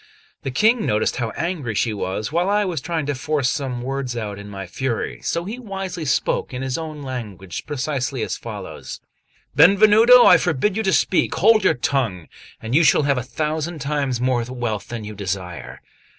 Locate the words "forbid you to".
10.37-10.91